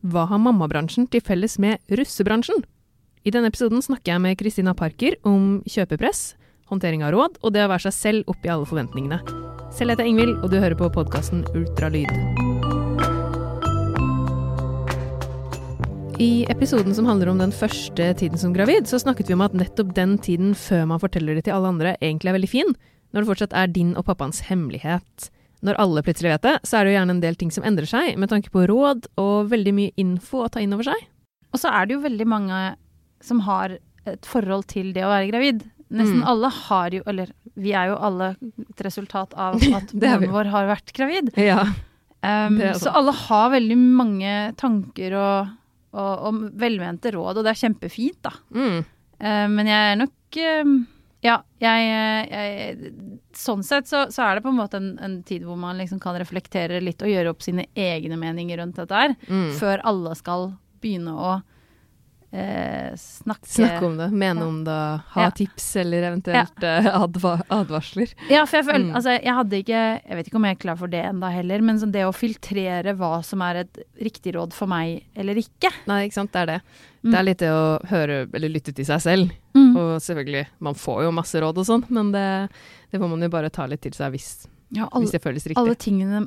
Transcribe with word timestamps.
Hva 0.00 0.22
har 0.30 0.40
mammabransjen 0.40 1.04
til 1.12 1.20
felles 1.20 1.58
med 1.60 1.76
russebransjen? 1.92 2.62
I 3.20 3.32
denne 3.34 3.50
episoden 3.52 3.82
snakker 3.84 4.14
jeg 4.14 4.22
med 4.24 4.38
Kristina 4.40 4.72
Parker 4.72 5.18
om 5.28 5.58
kjøpepress, 5.68 6.38
håndtering 6.72 7.02
av 7.04 7.12
råd 7.12 7.34
og 7.42 7.52
det 7.52 7.66
å 7.66 7.68
være 7.68 7.84
seg 7.90 7.92
selv 7.92 8.30
oppi 8.32 8.48
alle 8.48 8.64
forventningene. 8.64 9.18
Selv 9.76 9.92
heter 9.92 10.08
jeg 10.08 10.14
Ingvild, 10.14 10.38
og 10.40 10.48
du 10.48 10.56
hører 10.56 10.78
på 10.78 10.88
podkasten 10.94 11.42
Ultralyd. 11.52 12.08
I 16.16 16.46
episoden 16.52 16.96
som 16.96 17.04
handler 17.04 17.28
om 17.34 17.42
den 17.44 17.52
første 17.52 18.06
tiden 18.22 18.40
som 18.40 18.54
gravid, 18.56 18.88
så 18.88 19.02
snakket 19.04 19.28
vi 19.28 19.36
om 19.36 19.44
at 19.44 19.56
nettopp 19.56 19.92
den 19.96 20.16
tiden 20.16 20.56
før 20.56 20.88
man 20.88 21.02
forteller 21.04 21.36
det 21.36 21.44
til 21.44 21.58
alle 21.58 21.74
andre, 21.74 21.92
egentlig 22.00 22.32
er 22.32 22.38
veldig 22.38 22.52
fin, 22.56 22.72
når 23.12 23.20
det 23.20 23.32
fortsatt 23.34 23.52
er 23.52 23.68
din 23.76 23.92
og 24.00 24.08
pappaens 24.08 24.46
hemmelighet. 24.48 25.28
Når 25.66 25.76
alle 25.82 26.02
plutselig 26.06 26.30
vet 26.32 26.46
det, 26.46 26.54
så 26.64 26.78
er 26.78 26.84
det 26.86 26.92
jo 26.92 26.98
gjerne 26.98 27.14
en 27.16 27.20
del 27.24 27.36
ting 27.36 27.50
som 27.52 27.64
endrer 27.68 27.88
seg, 27.90 28.14
med 28.16 28.30
tanke 28.32 28.48
på 28.54 28.62
råd 28.70 29.10
og 29.20 29.50
veldig 29.52 29.74
mye 29.76 29.92
info 30.00 30.44
å 30.46 30.48
ta 30.52 30.62
inn 30.64 30.72
over 30.72 30.86
seg. 30.88 31.02
Og 31.52 31.60
så 31.60 31.72
er 31.74 31.86
det 31.90 31.96
jo 31.98 32.04
veldig 32.04 32.26
mange 32.30 32.60
som 33.20 33.42
har 33.44 33.76
et 34.08 34.24
forhold 34.24 34.64
til 34.70 34.94
det 34.96 35.02
å 35.04 35.10
være 35.12 35.28
gravid. 35.28 35.66
Nesten 35.90 36.20
Mm. 36.22 36.26
alle 36.30 36.48
har 36.54 36.94
jo, 36.94 37.02
eller 37.10 37.32
vi 37.58 37.72
er 37.74 37.88
jo 37.90 37.96
alle 37.98 38.28
et 38.40 38.82
resultat 38.86 39.34
av 39.34 39.56
at 39.78 39.92
moren 39.92 40.30
vår 40.32 40.50
har 40.54 40.68
vært 40.70 40.92
gravid. 40.96 41.32
Ja. 41.36 41.64
Um, 42.22 42.56
så 42.76 42.92
alle 42.94 43.12
har 43.16 43.50
veldig 43.50 43.76
mange 43.80 44.32
tanker 44.60 45.16
og, 45.18 45.50
og, 45.92 46.12
og 46.28 46.40
velmente 46.60 47.10
råd, 47.12 47.40
og 47.40 47.44
det 47.44 47.52
er 47.54 47.60
kjempefint, 47.66 48.20
da. 48.22 48.32
Mm. 48.54 48.80
Uh, 49.20 49.46
men 49.52 49.66
jeg 49.68 49.92
er 49.92 49.98
nok 50.00 50.40
eh, 50.40 50.74
Ja, 51.22 51.42
jeg, 51.60 51.86
jeg 52.30 52.92
Sånn 53.36 53.62
sett 53.66 53.88
så, 53.90 54.06
så 54.12 54.22
er 54.24 54.38
det 54.38 54.42
på 54.46 54.48
en 54.52 54.56
måte 54.56 54.78
en, 54.80 54.94
en 55.04 55.18
tid 55.26 55.44
hvor 55.44 55.58
man 55.60 55.76
liksom 55.80 56.00
kan 56.00 56.16
reflektere 56.20 56.80
litt 56.80 57.02
og 57.04 57.10
gjøre 57.12 57.30
opp 57.34 57.42
sine 57.44 57.66
egne 57.76 58.16
meninger 58.20 58.58
rundt 58.62 58.76
dette 58.80 58.94
her, 58.96 59.14
Mm. 59.28 59.50
før 59.60 59.82
alle 59.84 60.14
skal 60.16 60.52
begynne 60.80 61.12
å 61.12 61.34
eh, 62.32 62.92
snakke 62.96 63.48
Snakke 63.50 63.86
om 63.86 63.96
det, 63.98 64.06
mene 64.12 64.44
om 64.46 64.58
det, 64.64 64.76
ha 65.14 65.22
Ja. 65.24 65.30
tips 65.34 65.76
eller 65.82 66.02
eventuelt 66.12 66.62
ja. 66.62 66.76
adva 67.02 67.40
advarsler. 67.48 68.12
Ja, 68.30 68.44
for 68.46 68.60
jeg 68.60 68.66
føler 68.68 68.84
Mm. 68.90 68.94
Altså, 68.96 69.16
jeg 69.22 69.34
hadde 69.34 69.58
ikke 69.64 69.80
Jeg 70.08 70.16
vet 70.16 70.26
ikke 70.30 70.36
om 70.40 70.44
jeg 70.46 70.56
er 70.56 70.60
klar 70.62 70.76
for 70.78 70.86
det 70.88 71.02
ennå 71.04 71.30
heller, 71.32 71.60
men 71.60 71.78
sånn 71.82 71.92
det 71.92 72.04
å 72.06 72.12
filtrere 72.14 72.94
hva 72.96 73.22
som 73.26 73.42
er 73.42 73.64
et 73.64 73.78
riktig 74.00 74.34
råd 74.34 74.52
for 74.54 74.66
meg 74.70 75.02
eller 75.16 75.34
ikke. 75.42 75.72
Nei, 75.90 76.04
ikke 76.08 76.14
sant, 76.20 76.32
det 76.32 76.40
er 76.40 76.46
det. 76.46 76.60
Mm. 77.02 77.10
Det 77.10 77.18
er 77.18 77.24
litt 77.26 77.38
det 77.42 77.50
å 77.50 77.64
høre 77.90 78.20
eller 78.32 78.48
lytte 78.52 78.74
til 78.76 78.84
seg 78.84 79.00
selv. 79.00 79.30
Mm. 79.56 79.74
Og 79.76 79.90
selvfølgelig, 80.04 80.46
man 80.60 80.74
får 80.74 81.02
jo 81.04 81.10
masse 81.16 81.40
råd 81.40 81.58
og 81.58 81.66
sånn, 81.66 81.84
men 81.90 82.12
det, 82.12 82.26
det 82.92 83.00
må 83.00 83.08
man 83.10 83.22
jo 83.22 83.28
bare 83.32 83.50
ta 83.50 83.66
litt 83.66 83.80
til 83.82 83.92
seg 83.96 84.12
hvis, 84.14 84.46
Ja, 84.76 84.86
hvis 84.94 85.10
det 85.16 85.22
føles 85.24 85.46
riktig. 85.46 85.58
alle 85.58 85.74
tingene 85.74 86.26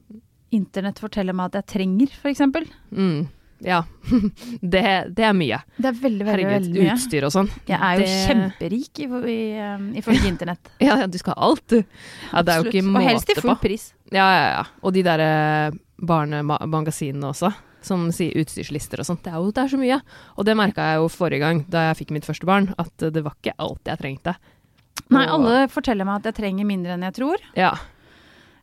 internett 0.52 1.00
forteller 1.00 1.34
meg 1.34 1.50
at 1.54 1.62
jeg 1.64 1.70
trenger, 1.78 2.12
for 2.22 2.30
eksempel. 2.30 2.68
Mm. 2.92 3.30
Ja. 3.64 3.78
det, 4.74 4.84
det 5.16 5.24
er 5.24 5.34
mye. 5.38 5.60
Det 5.78 5.88
er 5.88 5.96
veldig, 5.96 6.26
veldig, 6.28 6.28
Herregud, 6.28 6.66
veldig 6.68 6.82
mye. 6.84 6.96
utstyr 6.98 7.24
og 7.28 7.32
sånn. 7.32 7.50
Jeg 7.70 7.80
er 7.80 7.94
jo 8.02 8.04
Det- 8.04 8.24
kjemperik 8.28 9.00
i, 9.00 9.08
i, 9.34 9.38
um, 9.64 9.86
ifølge 10.02 10.28
internett. 10.28 10.72
Ja, 10.84 10.98
ja, 11.00 11.08
du 11.08 11.18
skal 11.22 11.38
ha 11.38 11.48
alt, 11.50 11.64
du. 11.72 11.78
Ja, 11.80 12.42
det 12.44 12.54
er 12.54 12.60
jo 12.60 12.68
ikke 12.70 12.82
Absolutt. 12.84 12.98
Og 13.00 13.08
helst 13.08 13.30
i 13.30 13.34
til 13.38 13.46
full 13.48 13.56
pris. 13.64 13.86
Ja, 14.12 14.26
ja, 14.36 14.48
ja. 14.58 14.64
Og 14.84 14.94
de 14.98 15.04
derre 15.08 15.30
barnemagasinene 16.04 17.30
også, 17.32 17.54
som 17.84 18.06
sier 18.16 18.36
utstyrslister 18.44 19.00
og 19.04 19.08
sånt. 19.08 19.24
Det 19.26 19.32
er 19.34 19.40
jo 19.40 19.52
det 19.56 19.64
er 19.64 19.72
så 19.74 19.80
mye. 19.80 20.00
Og 20.38 20.46
det 20.48 20.56
merka 20.60 20.90
jeg 20.94 21.02
jo 21.02 21.08
forrige 21.12 21.40
gang 21.44 21.64
da 21.72 21.88
jeg 21.90 22.02
fikk 22.04 22.14
mitt 22.16 22.28
første 22.28 22.48
barn, 22.48 22.70
at 22.80 23.08
det 23.16 23.24
var 23.26 23.36
ikke 23.40 23.56
alt 23.64 23.88
jeg 23.92 24.00
trengte. 24.04 24.36
Nei, 25.10 25.26
Og- 25.26 25.34
alle 25.40 25.68
forteller 25.72 26.06
meg 26.06 26.22
at 26.22 26.30
jeg 26.32 26.38
trenger 26.44 26.66
mindre 26.68 26.94
enn 26.96 27.04
jeg 27.08 27.14
tror. 27.18 27.38
Ja. 27.56 27.74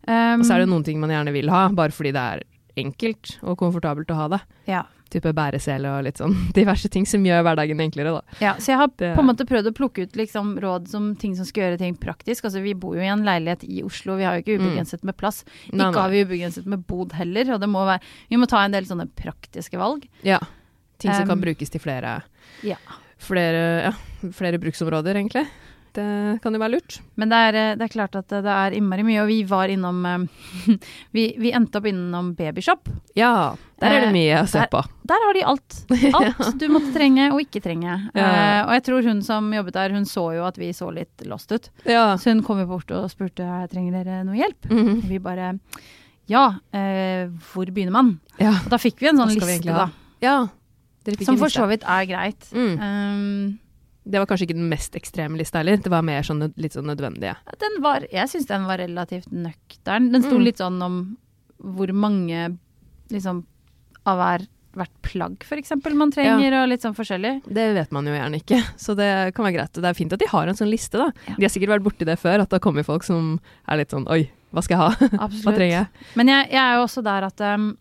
Um, 0.09 0.41
Og 0.41 0.47
så 0.47 0.55
er 0.55 0.63
det 0.65 0.69
noen 0.71 0.85
ting 0.85 1.01
man 1.01 1.11
gjerne 1.13 1.33
vil 1.35 1.51
ha, 1.53 1.69
bare 1.69 1.93
fordi 1.93 2.13
det 2.17 2.21
er 2.23 2.43
enkelt 2.85 3.39
og 3.43 3.59
komfortabelt 3.61 4.11
å 4.11 4.15
ha 4.25 4.29
det. 4.37 4.41
ja. 4.71 4.87
Type 5.11 5.33
bæresele 5.35 5.91
og 5.91 6.05
litt 6.07 6.21
sånn 6.21 6.37
diverse 6.55 6.87
ting 6.89 7.03
som 7.05 7.25
gjør 7.27 7.41
hverdagen 7.43 7.81
enklere, 7.83 8.13
da. 8.15 8.37
ja, 8.39 8.53
så 8.63 8.71
jeg 8.71 8.79
har 8.79 8.91
Det- 8.97 9.09
på 9.17 9.25
en 9.25 9.27
måte 9.27 9.43
prøvd 9.45 9.67
å 9.67 9.73
plukke 9.75 10.05
ut 10.07 10.13
liksom, 10.15 10.53
råd 10.63 10.87
som 10.87 11.17
ting 11.19 11.35
som 11.35 11.45
skal 11.45 11.65
gjøre 11.65 11.79
ting 11.81 11.97
praktisk. 11.99 12.45
Altså, 12.47 12.63
vi 12.63 12.75
bor 12.79 12.95
jo 12.95 13.03
i 13.03 13.09
en 13.11 13.25
leilighet 13.27 13.65
i 13.67 13.83
Oslo, 13.83 14.15
vi 14.17 14.23
har 14.23 14.37
jo 14.39 14.45
ikke 14.45 14.61
Mm. 14.61 14.69
ubegrenset 14.69 15.03
med 15.03 15.17
plass. 15.19 15.43
Nei, 15.73 15.83
ikke 15.83 15.93
nei. 15.97 16.01
har 16.05 16.11
vi 16.11 16.23
ubegrenset 16.25 16.65
med 16.67 16.87
bod 16.87 17.11
heller, 17.19 17.51
og 17.55 17.59
det 17.61 17.69
må 17.69 17.83
være, 17.91 18.01
vi 18.31 18.37
må 18.39 18.47
ta 18.47 18.63
en 18.65 18.71
del 18.71 18.85
sånne 18.87 19.09
praktiske 19.19 19.77
valg. 19.83 20.07
Ja. 20.23 20.39
Ting 21.01 21.11
som 21.13 21.23
Um, 21.23 21.29
kan 21.35 21.41
brukes 21.43 21.71
til 21.75 21.81
flere, 21.81 22.23
Ja. 22.63 22.77
flere, 23.19 23.83
ja, 23.91 23.93
flere 24.31 24.61
bruksområder, 24.63 25.17
egentlig. 25.19 25.49
Det 25.97 26.41
kan 26.43 26.55
jo 26.55 26.61
være 26.63 26.75
lurt. 26.77 26.99
Men 27.21 27.33
det 27.33 27.39
er, 27.49 27.59
eh, 27.59 27.73
det 27.79 27.87
er 27.87 27.93
klart 27.93 28.17
at 28.19 28.31
det 28.31 28.55
er 28.55 28.77
innmari 28.77 29.05
mye, 29.07 29.23
og 29.23 29.31
vi 29.31 29.39
var 29.49 29.73
innom 29.73 30.01
eh, 30.07 30.75
vi, 31.17 31.25
vi 31.41 31.53
endte 31.57 31.81
opp 31.81 31.89
innom 31.91 32.33
Babyshop. 32.39 32.91
Ja, 33.19 33.57
der 33.81 33.95
er 33.97 34.05
det 34.05 34.11
Eh, 34.11 34.15
mye 34.15 34.43
å 34.43 34.49
se 34.51 34.65
på. 34.71 34.83
Der 35.11 35.25
har 35.27 35.37
de 35.37 35.45
alt. 35.53 35.79
Alt 36.21 36.59
du 36.61 36.67
måtte 36.73 36.93
trenge 36.95 37.31
og 37.33 37.41
ikke 37.43 37.63
trenge. 37.65 37.97
Ja. 38.15 38.27
Uh, 38.27 38.61
og 38.69 38.75
jeg 38.77 38.85
tror 38.89 39.09
hun 39.09 39.23
som 39.27 39.49
jobbet 39.55 39.79
der, 39.79 39.95
hun 39.97 40.07
så 40.09 40.27
jo 40.37 40.45
at 40.47 40.61
vi 40.61 40.71
så 40.77 40.91
litt 40.95 41.25
lost 41.31 41.51
ut. 41.55 41.71
Ja. 41.89 42.13
Så 42.21 42.35
hun 42.35 42.45
kom 42.47 42.61
jo 42.63 42.69
bort 42.71 42.93
og 42.95 43.09
spurte 43.13 43.47
trenger 43.73 44.01
dere 44.01 44.23
noe 44.29 44.39
hjelp. 44.39 44.71
Mhm. 44.71 45.01
Og 45.01 45.11
vi 45.11 45.19
bare 45.23 45.55
ja, 46.31 46.45
uh, 46.55 47.25
hvor 47.51 47.73
begynner 47.75 47.97
man? 47.97 48.15
ja. 48.39 48.55
Og 48.61 48.71
da 48.71 48.79
fikk 48.79 49.01
vi 49.03 49.11
en 49.11 49.19
sånn 49.19 49.35
liste, 49.35 49.75
da. 49.75 49.89
Ja. 50.23 50.37
Som 51.25 51.41
for 51.41 51.51
så 51.51 51.65
vidt 51.71 51.83
er 51.89 52.05
greit. 52.07 52.47
Mm. 52.53 52.75
Um, 52.79 53.59
Det 54.11 54.19
var 54.19 54.27
kanskje 54.31 54.49
ikke 54.49 54.59
den 54.59 54.69
mest 54.73 54.97
ekstreme 54.99 55.39
lista 55.39 55.61
heller. 55.63 55.77
Det 55.81 55.91
var 55.93 56.03
mer 56.07 56.23
sånn 56.27 56.43
litt 56.59 56.75
sånn 56.77 56.89
nødvendige. 56.91 57.37
den 57.63 57.81
var, 57.85 58.07
jeg 58.11 58.29
syns 58.33 58.47
den 58.51 58.65
var 58.67 58.79
relativt 58.83 59.31
nøktern. 59.31 60.11
Den 60.13 60.23
sto 60.27 60.37
Mm. 60.39 60.45
litt 60.45 60.59
sånn 60.59 60.83
om 60.83 60.97
hvor 61.61 61.93
mange 61.93 62.57
liksom 63.11 63.45
av 64.07 64.17
hver, 64.19 64.47
hvert 64.75 64.95
plagg 65.03 65.37
eksempel 65.59 65.95
man 65.99 66.11
trenger, 66.15 66.55
og 66.63 66.69
litt 66.71 66.81
sånn 66.83 66.95
forskjellig. 66.97 67.43
Det 67.47 67.75
vet 67.75 67.91
man 67.93 68.07
jo 68.07 68.13
gjerne 68.15 68.39
ikke, 68.41 68.61
så 68.79 68.95
det 68.97 69.35
kan 69.35 69.45
være 69.45 69.57
greit. 69.59 69.73
Det 69.75 69.85
er 69.85 69.95
fint 69.99 70.13
at 70.13 70.19
de 70.23 70.29
har 70.31 70.49
en 70.49 70.55
sånn 70.57 70.71
liste, 70.71 70.97
da. 70.99 71.11
Ja. 71.29 71.35
De 71.37 71.43
har 71.45 71.51
sikkert 71.53 71.75
vært 71.75 71.85
borti 71.85 72.07
det 72.07 72.19
før, 72.19 72.41
at 72.41 72.49
det 72.51 72.59
har 72.61 72.65
kommet 72.65 72.87
folk 72.87 73.05
som 73.05 73.39
er 73.69 73.77
litt 73.83 73.91
sånn 73.91 74.09
oi, 74.09 74.31
hva 74.55 74.63
skal 74.63 74.77
jeg 74.77 74.81
ha? 74.81 75.29
hva 75.45 75.55
trenger 75.55 75.77
jeg? 75.77 75.87
Men 76.17 76.33
jeg, 76.33 76.49
jeg 76.55 76.63
er 76.65 76.75
jo 76.79 76.87
også 76.87 77.03
der 77.07 77.29
at 77.29 77.41
um, 77.55 77.77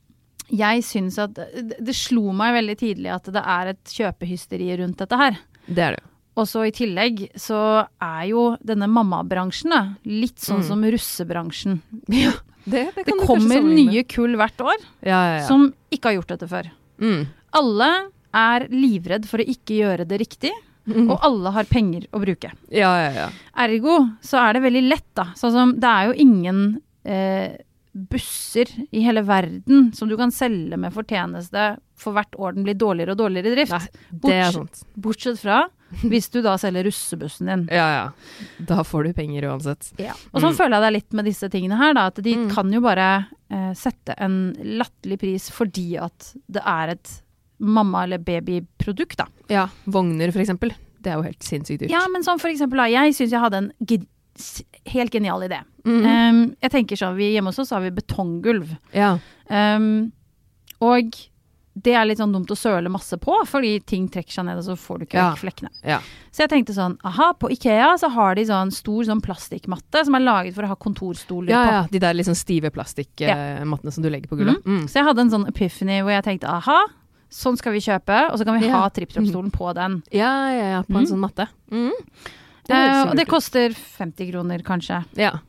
jeg 0.50 0.84
syns 0.84 1.18
at 1.22 1.34
det, 1.38 1.78
det 1.80 1.96
slo 1.96 2.34
meg 2.34 2.54
veldig 2.58 2.78
tidlig 2.82 3.14
at 3.14 3.32
det 3.32 3.42
er 3.46 3.68
et 3.76 3.96
kjøpehysteri 3.96 4.72
rundt 4.82 4.98
dette 4.98 5.18
her. 5.18 5.38
Det 5.70 5.84
er 5.86 5.96
det 5.96 6.02
jo. 6.04 6.08
Og 6.40 6.46
så 6.48 6.62
i 6.68 6.72
tillegg 6.76 7.26
så 7.40 7.58
er 8.00 8.22
jo 8.30 8.44
denne 8.64 8.88
mammabransjen 8.88 9.74
litt 10.08 10.40
sånn 10.40 10.62
Mm. 10.64 10.68
som 10.70 10.86
russebransjen. 10.96 11.82
Ja, 12.08 12.32
det, 12.66 12.86
det 12.96 13.06
Det 13.10 13.18
kommer 13.26 13.60
nye 13.66 14.04
kull 14.08 14.38
hvert 14.40 14.62
år 14.64 14.78
ja, 15.04 15.20
ja, 15.40 15.44
som 15.48 15.74
ikke 15.92 16.10
har 16.14 16.18
gjort 16.22 16.32
dette 16.36 16.48
før. 16.48 16.72
Mm. 17.02 17.28
Alle 17.60 17.92
er 18.40 18.68
livredd 18.70 19.26
for 19.26 19.42
å 19.42 19.48
ikke 19.56 19.80
gjøre 19.82 20.08
det 20.08 20.20
riktig, 20.22 20.52
Mm. 20.90 21.10
og 21.12 21.20
alle 21.22 21.52
har 21.54 21.66
penger 21.70 22.08
å 22.14 22.20
bruke. 22.24 22.50
Ja, 22.74 22.90
ja, 22.98 23.10
ja. 23.14 23.30
Ergo 23.62 23.98
så 24.26 24.40
er 24.42 24.54
det 24.56 24.64
veldig 24.64 24.82
lett, 24.90 25.06
da. 25.14 25.26
Sånn 25.38 25.52
som 25.54 25.74
det 25.78 25.86
er 25.90 26.08
jo 26.08 26.14
ingen 26.18 26.62
eh, 27.06 27.58
busser 27.94 28.66
i 28.92 29.02
hele 29.06 29.22
verden 29.26 29.92
som 29.94 30.10
du 30.10 30.16
kan 30.18 30.32
selge 30.34 30.78
med 30.80 30.94
fortjeneste 30.96 31.78
for 32.00 32.14
hvert 32.16 32.34
år 32.40 32.56
den 32.56 32.64
blir 32.66 32.78
dårligere 32.80 33.12
og 33.16 33.18
dårligere 33.22 33.52
i 33.52 33.56
drift. 33.56 33.72
Nei, 33.76 33.88
det 34.12 34.20
Bortsett- 34.24 34.84
Bortsett 34.96 35.40
fra 35.42 35.60
hvis 36.10 36.30
du 36.32 36.42
da 36.42 36.56
selger 36.58 36.84
russebussen 36.86 37.48
din. 37.50 37.68
Ja, 37.72 37.88
ja. 37.94 38.56
Da 38.66 38.84
får 38.84 39.04
du 39.10 39.14
penger 39.14 39.48
uansett. 39.50 39.92
Ja. 39.98 40.14
Og 40.34 40.42
sånn 40.42 40.54
Mm. 40.54 40.58
føler 40.58 40.76
jeg 40.76 40.82
det 40.82 40.88
er 40.90 40.98
litt 40.98 41.14
med 41.14 41.26
disse 41.26 41.50
tingene 41.50 41.78
her, 41.78 41.94
da. 41.94 42.06
At 42.08 42.16
de 42.22 42.36
Mm. 42.36 42.50
kan 42.54 42.72
jo 42.72 42.82
bare 42.82 43.28
eh, 43.52 43.74
sette 43.74 44.14
en 44.22 44.54
latterlig 44.62 45.18
pris 45.20 45.50
fordi 45.50 45.98
at 45.98 46.36
det 46.48 46.62
er 46.64 46.90
et 46.90 47.22
mamma- 47.60 48.04
eller 48.04 48.20
babyprodukt, 48.20 49.18
da. 49.18 49.26
Ja, 49.50 49.68
vogner 49.88 50.32
for 50.32 50.40
eksempel. 50.40 50.72
Det 51.02 51.08
er 51.12 51.16
jo 51.18 51.24
helt 51.24 51.40
sinnssykt 51.44 51.80
dyrt. 51.82 51.90
Ja, 51.90 52.06
men 52.12 52.22
sånn 52.24 52.40
for 52.40 52.50
eksempel, 52.50 52.78
da. 52.78 52.86
Jeg 52.86 53.14
syns 53.16 53.32
jeg 53.32 53.40
hadde 53.42 53.58
en 53.58 53.74
helt 54.86 55.12
genial 55.12 55.42
idé. 55.44 55.62
Mhm. 55.86 56.06
Um, 56.06 56.56
jeg 56.62 56.72
tenker 56.72 56.96
sånn, 57.00 57.16
vi 57.18 57.34
Hjemme 57.34 57.48
hos 57.52 57.60
oss 57.60 57.72
har 57.72 57.82
vi 57.82 57.90
betonggulv. 57.92 58.78
ja. 58.94 59.18
Um, 59.50 60.12
og 60.82 61.12
det 61.84 61.94
er 61.96 62.06
litt 62.06 62.18
sånn 62.20 62.34
dumt 62.34 62.50
å 62.52 62.58
søle 62.58 62.90
masse 62.92 63.18
på, 63.22 63.36
fordi 63.48 63.80
ting 63.86 64.08
trekker 64.10 64.32
seg 64.32 64.46
ned, 64.46 64.58
og 64.58 64.64
så 64.66 64.76
får 64.78 65.00
du 65.00 65.06
ikke 65.06 65.20
Ja. 65.20 65.34
flekkene. 65.36 65.70
Ja. 65.84 66.00
Så 66.32 66.44
jeg 66.44 66.50
tenkte 66.50 66.74
sånn, 66.76 66.98
aha, 67.06 67.34
på 67.34 67.50
Ikea 67.52 67.94
så 68.00 68.10
har 68.12 68.36
de 68.36 68.46
sånn 68.46 68.72
stor 68.72 69.04
sånn 69.04 69.22
plastikkmatte 69.22 70.04
som 70.06 70.16
er 70.16 70.20
laget 70.26 70.54
for 70.56 70.64
å 70.64 70.68
ha 70.68 70.76
kontorstoler 70.76 71.50
ja, 71.50 71.64
på. 71.66 71.72
ja. 71.72 71.88
De 71.92 72.00
der 72.00 72.14
sånn 72.24 72.36
stive 72.36 72.72
plastikkmattene 72.72 73.92
som 73.94 74.04
du 74.04 74.10
legger 74.10 74.28
på 74.30 74.38
gulvet. 74.38 74.64
Mm. 74.66 74.86
Så 74.88 74.94
jeg 75.00 75.06
hadde 75.06 75.20
en 75.22 75.30
sånn 75.32 75.48
epiphany 75.48 76.02
hvor 76.02 76.12
jeg 76.12 76.24
tenkte, 76.24 76.48
aha, 76.50 76.80
sånn 77.30 77.58
skal 77.58 77.74
vi 77.74 77.80
kjøpe, 77.80 78.32
og 78.32 78.38
så 78.40 78.46
kan 78.46 78.60
vi 78.60 78.68
Ja. 78.68 78.80
ha 78.82 78.90
tripp-trapp-stolen 78.90 79.52
på 79.52 79.74
den. 79.76 80.02
Ja, 80.12 80.50
ja, 80.52 80.64
ja. 80.78 80.82
På 80.84 80.98
en 80.98 81.06
Mm. 81.06 81.12
sånn 81.12 81.20
matte. 81.24 81.48
Mm. 81.72 81.92
Eh, 82.70 82.76
høres 82.76 83.10
og 83.12 83.16
det 83.18 83.28
koster 83.28 83.70
50 83.74 84.32
kroner 84.32 84.60
kanskje. 84.62 85.04
Ja. 85.16 85.40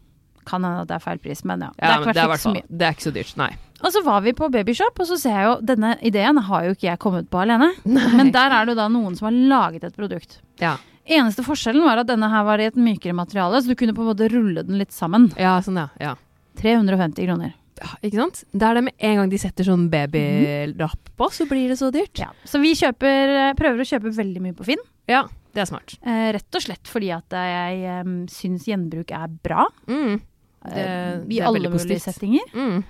Kan 0.51 0.67
hende 0.67 0.85
at 0.85 0.91
det 0.91 0.99
er 0.99 1.03
feil 1.05 1.21
pris, 1.23 1.43
men 1.47 1.67
ja. 1.67 1.73
ja 1.79 1.81
det 1.81 1.91
er 1.95 2.05
men 2.05 2.15
det 2.15 2.23
er, 2.23 2.35
ikke 2.35 2.45
så 2.45 2.55
det 2.59 2.89
er 2.89 2.97
ikke 2.97 3.07
så 3.07 3.15
dyrt. 3.15 3.35
Nei. 3.41 3.51
Og 3.81 3.95
så 3.95 4.03
var 4.05 4.21
vi 4.25 4.35
på 4.37 4.51
Babyshop, 4.53 4.99
og 5.01 5.09
så 5.09 5.17
ser 5.21 5.37
jeg 5.39 5.47
jo 5.49 5.57
denne 5.65 5.95
ideen 6.05 6.41
har 6.51 6.67
jo 6.67 6.75
ikke 6.77 6.89
jeg 6.91 7.01
kommet 7.01 7.31
på 7.33 7.41
alene. 7.41 7.71
Men 7.87 8.33
der 8.35 8.53
er 8.53 8.67
det 8.67 8.75
jo 8.75 8.81
da 8.83 8.89
noen 8.93 9.17
som 9.17 9.31
har 9.31 9.39
laget 9.55 9.87
et 9.89 9.97
produkt. 9.97 10.41
Ja. 10.61 10.77
Eneste 11.11 11.43
forskjellen 11.47 11.87
var 11.87 12.03
at 12.03 12.11
denne 12.11 12.29
her 12.31 12.45
var 12.47 12.61
i 12.61 12.69
et 12.69 12.77
mykere 12.79 13.17
materiale, 13.17 13.63
så 13.63 13.73
du 13.73 13.79
kunne 13.79 13.97
på 13.97 14.05
en 14.05 14.11
måte 14.13 14.29
rulle 14.31 14.67
den 14.67 14.79
litt 14.81 14.93
sammen. 14.95 15.31
ja, 15.41 15.57
sånn 15.65 15.81
ja. 15.81 15.89
ja. 16.03 16.13
350 16.61 17.25
kroner. 17.25 17.57
Ja, 17.81 17.95
ikke 18.05 18.19
sant? 18.21 18.43
Det 18.53 18.67
er 18.67 18.77
det 18.77 18.83
med 18.91 19.05
en 19.09 19.21
gang 19.23 19.31
de 19.33 19.39
setter 19.41 19.65
sånn 19.65 19.87
babylapp 19.93 21.13
på, 21.17 21.29
så 21.33 21.47
blir 21.49 21.71
det 21.73 21.79
så 21.81 21.89
dyrt. 21.95 22.21
Ja. 22.21 22.29
Så 22.45 22.61
vi 22.61 22.75
kjøper, 22.77 23.37
eh, 23.41 23.53
prøver 23.57 23.81
å 23.81 23.89
kjøpe 23.89 24.13
veldig 24.19 24.43
mye 24.45 24.57
på 24.59 24.67
Finn. 24.69 24.83
Ja, 25.09 25.25
det 25.57 25.65
er 25.65 25.71
smart. 25.71 25.97
Eh, 26.05 26.27
rett 26.37 26.59
og 26.59 26.65
slett 26.67 26.91
fordi 26.91 27.09
at 27.15 27.33
jeg 27.33 28.03
um, 28.05 28.19
syns 28.31 28.69
gjenbruk 28.69 29.15
er 29.17 29.33
bra. 29.43 29.65
Mm. 29.89 30.21
Eh, 30.67 31.19
Det- 31.25 31.33
I 31.37 31.41
alle 31.41 31.69
mulige 31.71 32.01
settinger. 32.01 32.45
Mm. 32.55 32.85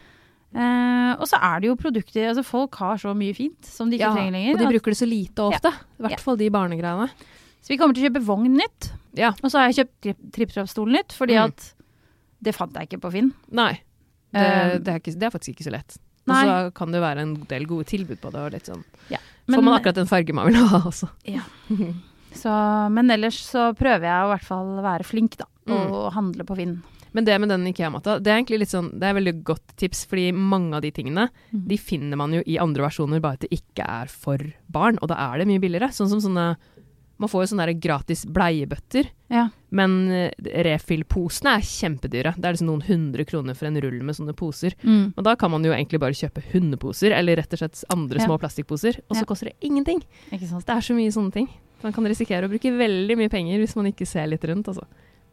Uh, 0.52 1.14
og 1.20 1.28
så 1.30 1.38
er 1.38 1.60
det 1.60 1.68
jo 1.68 1.76
produkter 1.78 2.24
Altså 2.26 2.42
folk 2.44 2.74
har 2.74 2.96
så 2.98 3.12
mye 3.14 3.32
fint 3.36 3.62
som 3.64 3.88
de 3.88 3.94
ikke 3.96 4.02
Ja, 4.08 4.14
trenger 4.16 4.32
lenger. 4.34 4.54
og 4.54 4.58
de 4.58 4.66
bruker 4.72 4.90
det 4.90 4.98
så 4.98 5.06
lite 5.08 5.38
ofte. 5.46 5.68
I 5.70 6.02
hvert 6.02 6.10
Ja. 6.10 6.16
fall 6.16 6.36
de 6.36 6.48
barnegreiene. 6.50 7.08
Så 7.62 7.68
vi 7.68 7.76
kommer 7.78 7.94
til 7.94 8.02
å 8.02 8.10
kjøpe 8.10 8.24
vogn 8.26 8.56
nytt. 8.56 8.90
Ja. 9.14 9.28
Og 9.44 9.50
så 9.50 9.58
har 9.60 9.70
jeg 9.70 9.86
kjøpt 9.86 10.00
tri- 10.02 10.30
tripp-trapp-stol 10.32 10.90
nytt, 10.90 11.12
fordi 11.12 11.34
Mm. 11.38 11.44
at 11.44 11.74
det 12.42 12.54
fant 12.56 12.72
jeg 12.74 12.88
ikke 12.88 13.00
på 13.00 13.12
Finn. 13.12 13.32
Nei. 13.52 13.78
Det, 14.32 14.40
uh, 14.40 14.78
det, 14.78 14.88
er 14.88 14.98
ikke, 14.98 15.18
det 15.18 15.22
er 15.22 15.30
faktisk 15.30 15.54
ikke 15.54 15.68
så 15.70 15.72
lett. 15.72 15.98
Og 16.26 16.34
så 16.34 16.74
kan 16.74 16.90
det 16.90 17.00
være 17.00 17.18
en 17.18 17.34
del 17.34 17.64
gode 17.66 17.84
tilbud 17.86 18.18
på 18.20 18.30
det. 18.32 18.40
Og 18.40 18.52
litt 18.52 18.64
sånn. 18.66 18.82
Men- 19.46 19.58
Får 19.58 19.62
man 19.64 19.80
akkurat 19.80 19.94
den 19.94 20.06
farge 20.06 20.32
man 20.32 20.46
vil 20.46 20.56
ha 20.66 20.78
også. 20.80 21.08
Så, 22.32 22.90
men 22.92 23.10
ellers 23.10 23.34
så 23.50 23.72
prøver 23.74 24.02
jeg 24.06 24.22
å 24.22 24.26
i 24.28 24.36
hvert 24.36 24.44
fall 24.46 24.68
være 24.84 25.04
flink, 25.04 25.36
da. 25.36 25.46
Mm. 25.66 25.90
Og 25.90 26.12
handle 26.14 26.44
på 26.44 26.56
Finn. 26.56 26.82
Men 27.12 27.24
det 27.24 27.38
med 27.40 27.48
den 27.48 27.66
Ikea-matta, 27.72 28.18
det 28.22 28.28
er 28.30 28.38
egentlig 28.42 28.60
litt 28.60 28.68
sånn, 28.72 28.92
det 28.98 29.02
er 29.08 29.14
veldig 29.18 29.42
godt 29.44 29.76
tips, 29.76 30.04
fordi 30.06 30.32
mange 30.32 30.74
av 30.76 30.82
de 30.82 30.90
tingene, 30.92 31.28
Mm. 31.52 31.66
de 31.68 31.76
finner 31.76 32.16
man 32.16 32.32
jo 32.32 32.42
i 32.46 32.56
andre 32.58 32.84
versjoner, 32.88 33.20
bare 33.20 33.32
at 33.34 33.40
det 33.40 33.50
ikke 33.50 33.84
er 33.86 34.06
for 34.06 34.38
barn, 34.70 34.98
og 35.02 35.08
da 35.08 35.14
er 35.32 35.38
det 35.38 35.46
mye 35.48 35.60
billigere. 35.60 35.90
Sånn 35.90 36.08
som 36.08 36.20
sånne, 36.20 36.56
man 37.18 37.28
får 37.28 37.42
jo 37.44 37.56
sånne 37.56 37.80
gratis 37.80 38.24
bleiebøtter, 38.24 39.08
Ja. 39.28 39.48
men 39.70 40.10
eh, 40.10 40.30
refill-posene 40.64 41.56
er 41.58 41.60
kjempedyre. 41.66 42.34
Det 42.36 42.44
er 42.48 42.54
liksom 42.54 42.70
noen 42.70 42.82
hundre 42.86 43.24
kroner 43.28 43.54
for 43.56 43.66
en 43.66 43.80
rull 43.80 44.00
med 44.02 44.14
sånne 44.16 44.34
poser. 44.34 44.72
Mm. 44.82 45.12
Og 45.16 45.24
da 45.24 45.34
kan 45.36 45.50
man 45.50 45.62
jo 45.64 45.72
egentlig 45.72 46.00
bare 46.00 46.16
kjøpe 46.16 46.42
hundeposer, 46.52 47.12
eller 47.12 47.36
rett 47.36 47.52
og 47.52 47.58
slett 47.58 47.84
andre 47.90 48.18
Ja. 48.20 48.26
små 48.26 48.38
plastikkposer, 48.40 49.00
og 49.10 49.16
så 49.16 49.20
Ja. 49.20 49.24
koster 49.24 49.44
det 49.50 49.60
ingenting. 49.60 50.02
Det 50.30 50.40
er 50.42 50.80
så 50.80 50.94
mye 50.94 51.12
sånne 51.12 51.32
ting. 51.32 51.48
Man 51.82 51.92
kan 51.92 52.04
risikere 52.04 52.44
å 52.44 52.50
bruke 52.50 52.70
veldig 52.76 53.16
mye 53.16 53.30
penger 53.30 53.58
hvis 53.58 53.76
man 53.76 53.86
ikke 53.86 54.06
ser 54.06 54.26
litt 54.26 54.42
rundt, 54.44 54.66
altså. 54.68 54.84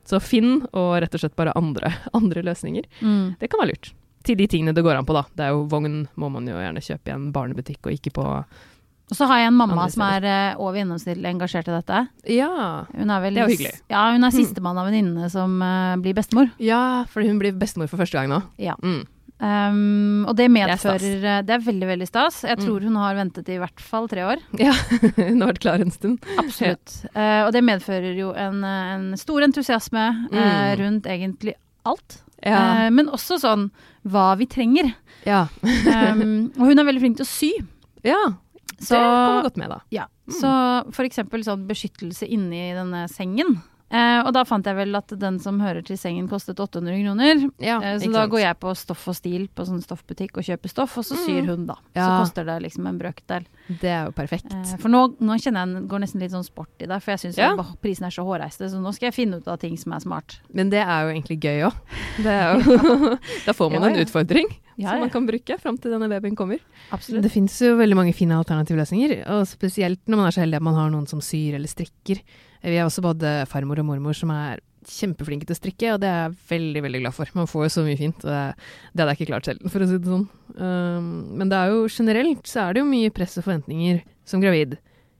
Så 0.07 0.21
finn, 0.23 0.61
og 0.71 0.95
rett 1.03 1.15
og 1.17 1.23
slett 1.23 1.35
bare 1.39 1.55
andre, 1.59 1.91
andre 2.17 2.45
løsninger. 2.47 2.87
Mm. 3.01 3.35
Det 3.41 3.51
kan 3.51 3.63
være 3.63 3.75
lurt. 3.75 3.91
Til 4.27 4.39
de 4.39 4.47
tingene 4.49 4.73
det 4.75 4.83
går 4.83 4.97
an 4.99 5.07
på, 5.07 5.15
da. 5.15 5.25
Det 5.35 5.45
er 5.45 5.53
jo 5.55 5.67
Vogn 5.71 6.01
må 6.19 6.31
man 6.31 6.47
jo 6.47 6.57
gjerne 6.57 6.83
kjøpe 6.83 7.11
i 7.11 7.15
en 7.15 7.29
barnebutikk, 7.35 7.85
og 7.87 7.95
ikke 7.95 8.15
på 8.17 8.25
Og 8.27 9.15
så 9.15 9.27
har 9.29 9.39
jeg 9.39 9.51
en 9.53 9.59
mamma 9.59 9.85
som 9.91 10.03
er 10.03 10.25
eh, 10.27 10.59
over 10.59 10.81
gjennomsnittlig 10.81 11.29
engasjert 11.31 11.69
i 11.69 11.75
dette. 11.75 12.01
Ja. 12.33 12.49
Hun 12.91 13.13
er 13.13 13.21
vel 13.23 13.37
Det 13.37 13.43
er 13.43 13.47
jo 13.47 13.55
hyggelig. 13.55 13.75
Ja, 13.93 14.01
hun 14.15 14.27
er 14.27 14.35
sistemann 14.35 14.79
av 14.79 14.89
venninnene 14.89 15.29
som 15.31 15.61
uh, 15.63 15.95
blir 16.03 16.17
bestemor. 16.17 16.51
Ja, 16.59 17.05
fordi 17.11 17.31
hun 17.31 17.39
blir 17.39 17.55
bestemor 17.55 17.87
for 17.87 18.03
første 18.03 18.19
gang 18.19 18.31
nå. 18.33 18.41
Ja. 18.59 18.75
Mm. 18.83 19.05
Um, 19.39 20.23
og 20.25 20.33
det 20.35 20.47
er 20.47 20.49
medfører 20.49 21.03
det 21.21 21.29
er, 21.29 21.43
Det 21.45 21.53
er 21.53 21.61
veldig, 21.61 21.87
veldig 21.91 22.07
stas. 22.09 22.39
Jeg 22.47 22.57
Mm. 22.57 22.63
tror 22.65 22.81
hun 22.87 22.95
har 22.97 23.15
ventet 23.15 23.49
i 23.53 23.57
hvert 23.61 23.79
fall 23.79 24.07
tre 24.09 24.23
år. 24.25 24.37
Ja, 24.57 24.71
hun 25.29 25.41
har 25.43 25.51
vært 25.53 25.61
klar 25.61 25.79
en 25.83 25.91
stund. 25.93 26.17
Absolutt. 26.41 27.05
Eh, 27.13 27.43
og 27.45 27.51
det 27.53 27.61
medfører 27.63 28.17
jo 28.17 28.31
en, 28.33 28.63
eh, 28.63 28.95
en 28.95 29.05
stor 29.17 29.45
entusiasme 29.45 30.07
mm. 30.31 30.33
uh, 30.33 30.71
rundt 30.81 31.05
egentlig 31.05 31.53
alt. 31.85 32.21
Ja. 32.43 32.87
Uh, 32.87 32.89
men 32.93 33.07
også 33.13 33.37
sånn 33.41 33.69
hva 34.07 34.31
vi 34.39 34.47
trenger. 34.49 34.93
ja. 35.25 35.45
Um, 35.61 36.49
og 36.57 36.65
hun 36.71 36.79
er 36.79 36.85
veldig 36.89 37.01
flink 37.05 37.17
til 37.21 37.25
å 37.27 37.31
sy. 37.31 37.53
ja. 38.03 38.23
Så, 38.77 38.93
det 38.93 39.01
kommer 39.01 39.45
godt 39.47 39.57
med, 39.57 39.69
da. 39.73 39.79
ja, 39.89 40.03
Mm. 40.27 40.33
så 40.37 40.49
for 40.93 41.05
eksempel 41.07 41.41
sånn 41.41 41.63
beskyttelse 41.65 42.27
inni 42.29 42.73
denne 42.75 43.07
sengen. 43.09 43.55
Eh, 43.89 44.19
og 44.27 44.33
da 44.35 44.41
fant 44.43 44.65
jeg 44.67 44.75
vel 44.75 44.95
at 44.99 45.07
den 45.15 45.37
som 45.39 45.61
hører 45.63 45.81
til 45.87 45.95
sengen 45.95 46.27
kostet 46.27 46.59
800 46.59 46.97
kroner. 47.05 47.51
Ja, 47.63 47.77
Eh, 47.79 47.99
så 48.01 48.11
da 48.11 48.23
sant? 48.25 48.31
går 48.33 48.39
jeg 48.41 48.57
på 48.59 48.73
Stoff 48.75 49.07
og 49.07 49.15
Stil 49.15 49.47
på 49.47 49.63
sånn 49.65 49.79
stoffbutikk 49.81 50.35
og 50.37 50.43
kjøper 50.43 50.69
stoff, 50.69 50.97
og 50.97 51.05
så 51.07 51.15
syr 51.15 51.41
Mm. 51.43 51.47
hun, 51.47 51.65
da. 51.67 51.75
Så 51.95 52.09
koster 52.19 52.43
det 52.45 52.61
liksom 52.63 52.85
en 52.87 52.99
brøkdel. 52.99 53.45
Det 53.69 53.87
er 53.89 54.05
jo 54.07 54.11
perfekt. 54.11 54.51
Eh, 54.51 54.75
for 54.77 54.89
nå, 54.89 55.15
nå 55.21 55.37
kjenner 55.39 55.65
jeg 55.79 55.87
går 55.87 55.99
nesten 56.03 56.19
litt 56.19 56.31
sånn 56.31 56.43
sport 56.43 56.67
i 56.81 56.85
det, 56.85 57.01
for 57.01 57.11
jeg 57.11 57.19
syns 57.19 57.37
Ja. 57.37 57.55
prisen 57.81 58.03
er 58.05 58.11
så 58.11 58.25
hårreiste, 58.27 58.67
så 58.69 58.75
nå 58.81 58.93
skal 58.93 59.07
jeg 59.11 59.13
finne 59.15 59.37
ut 59.37 59.47
av 59.47 59.57
ting 59.59 59.77
som 59.77 59.93
er 59.93 59.99
smart. 59.99 60.39
Men 60.53 60.69
det 60.69 60.79
er 60.83 61.03
jo 61.07 61.13
egentlig 61.15 61.39
gøy 61.39 61.71
òg. 61.71 61.73
Da 63.45 63.53
får 63.53 63.71
man 63.71 63.81
Ja, 63.83 63.87
en 63.89 64.05
utfordring 64.05 64.47
Ja, 64.77 64.91
som 64.91 64.99
man 64.99 65.09
kan 65.09 65.25
bruke 65.25 65.57
fram 65.59 65.77
til 65.81 65.91
denne 65.91 66.07
babyen 66.09 66.35
kommer. 66.35 66.59
Absolutt. 66.93 67.23
Det 67.23 67.31
finnes 67.31 67.55
jo 67.61 67.75
veldig 67.79 67.95
mange 67.97 68.13
fine 68.13 68.35
alternative 68.37 68.77
løsninger, 68.77 69.23
og 69.33 69.47
spesielt 69.49 69.99
når 70.07 70.17
man 70.19 70.27
er 70.27 70.31
så 70.35 70.41
heldig 70.43 70.55
at 70.59 70.61
man 70.67 70.75
har 70.75 70.91
noen 70.93 71.07
som 71.09 71.19
syr 71.19 71.55
eller 71.57 71.67
strikker. 71.71 72.21
Vi 72.63 72.77
har 72.77 72.87
også 72.89 73.03
både 73.05 73.35
farmor 73.51 73.79
og 73.81 73.87
mormor 73.91 74.17
som 74.17 74.31
er 74.33 74.59
kjempeflinke 74.87 75.43
til 75.47 75.55
å 75.55 75.59
strikke, 75.59 75.93
og 75.93 76.01
det 76.01 76.07
er 76.07 76.19
jeg 76.29 76.35
veldig, 76.51 76.81
veldig 76.85 76.99
glad 77.03 77.15
for. 77.17 77.31
Man 77.35 77.49
får 77.51 77.65
jo 77.65 77.71
så 77.75 77.83
mye 77.83 77.99
fint, 77.99 78.21
og 78.23 78.31
det, 78.31 78.43
det 78.93 79.01
hadde 79.03 79.13
jeg 79.13 79.19
ikke 79.19 79.31
klart 79.33 79.49
selv, 79.49 79.65
for 79.73 79.83
å 79.83 79.87
si 79.89 79.97
det 79.99 80.11
sånn. 80.13 80.27
Um, 80.55 81.09
men 81.41 81.51
det 81.51 81.57
er 81.59 81.73
jo 81.73 81.81
generelt 81.91 82.47
så 82.47 82.61
er 82.63 82.77
det 82.77 82.83
jo 82.85 82.87
mye 82.91 83.11
press 83.15 83.35
og 83.41 83.47
forventninger 83.49 83.99
som 84.27 84.43
gravid. 84.43 84.77